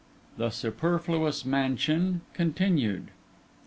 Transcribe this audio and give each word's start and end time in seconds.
THE 0.35 0.49
SUPERFLUOUS 0.49 1.45
MANSION 1.45 2.21
(Continued). 2.33 3.11